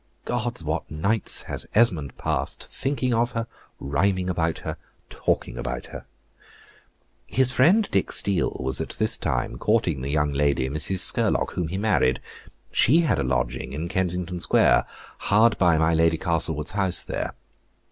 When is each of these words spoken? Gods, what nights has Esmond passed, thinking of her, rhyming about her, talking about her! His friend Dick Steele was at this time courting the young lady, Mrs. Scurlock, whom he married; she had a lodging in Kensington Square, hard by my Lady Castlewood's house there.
Gods, 0.25 0.63
what 0.63 0.89
nights 0.89 1.43
has 1.43 1.67
Esmond 1.75 2.17
passed, 2.17 2.65
thinking 2.67 3.13
of 3.13 3.33
her, 3.33 3.45
rhyming 3.79 4.31
about 4.31 4.57
her, 4.65 4.77
talking 5.11 5.59
about 5.59 5.85
her! 5.93 6.07
His 7.27 7.51
friend 7.51 7.87
Dick 7.91 8.11
Steele 8.11 8.57
was 8.59 8.81
at 8.81 8.95
this 8.97 9.15
time 9.15 9.59
courting 9.59 10.01
the 10.01 10.09
young 10.09 10.33
lady, 10.33 10.67
Mrs. 10.69 11.01
Scurlock, 11.01 11.51
whom 11.51 11.67
he 11.67 11.77
married; 11.77 12.19
she 12.71 13.01
had 13.01 13.19
a 13.19 13.23
lodging 13.23 13.73
in 13.73 13.87
Kensington 13.89 14.39
Square, 14.39 14.85
hard 15.19 15.55
by 15.59 15.77
my 15.77 15.93
Lady 15.93 16.17
Castlewood's 16.17 16.71
house 16.71 17.03
there. 17.03 17.35